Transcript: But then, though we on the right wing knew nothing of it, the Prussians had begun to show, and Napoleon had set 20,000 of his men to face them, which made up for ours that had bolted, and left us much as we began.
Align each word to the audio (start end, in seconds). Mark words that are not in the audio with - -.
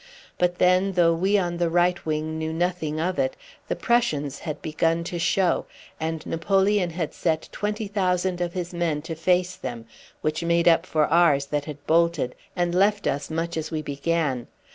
But 0.39 0.57
then, 0.57 0.93
though 0.93 1.13
we 1.13 1.37
on 1.37 1.57
the 1.57 1.69
right 1.69 2.03
wing 2.07 2.39
knew 2.39 2.51
nothing 2.51 2.99
of 2.99 3.19
it, 3.19 3.35
the 3.67 3.75
Prussians 3.75 4.39
had 4.39 4.59
begun 4.59 5.03
to 5.03 5.19
show, 5.19 5.67
and 5.99 6.25
Napoleon 6.25 6.89
had 6.89 7.13
set 7.13 7.47
20,000 7.51 8.41
of 8.41 8.53
his 8.53 8.73
men 8.73 9.03
to 9.03 9.13
face 9.13 9.55
them, 9.55 9.85
which 10.21 10.43
made 10.43 10.67
up 10.67 10.87
for 10.87 11.05
ours 11.05 11.45
that 11.53 11.65
had 11.65 11.85
bolted, 11.85 12.33
and 12.55 12.73
left 12.73 13.05
us 13.05 13.29
much 13.29 13.55
as 13.55 13.69
we 13.69 13.83
began. 13.83 14.47